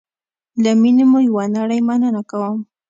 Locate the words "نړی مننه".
1.57-2.21